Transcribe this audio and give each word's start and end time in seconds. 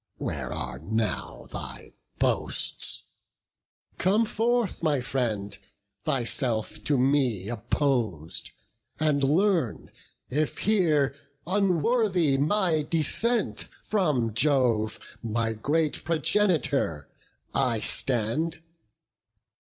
where 0.17 0.51
are 0.51 0.79
now 0.79 1.45
thy 1.51 1.93
boasts? 2.17 3.03
Come 3.99 4.25
forth, 4.25 4.81
my 4.81 4.99
friend, 4.99 5.55
thyself 6.05 6.83
to 6.85 6.97
me 6.97 7.47
oppos'd; 7.51 8.49
And 8.99 9.23
learn, 9.23 9.91
if 10.27 10.57
here, 10.57 11.15
unworthy 11.45 12.39
my 12.39 12.81
descent 12.89 13.67
From 13.83 14.33
Jove, 14.33 14.99
my 15.21 15.53
great 15.53 16.03
progenitor, 16.03 17.07
I 17.53 17.79
stand. 17.81 18.63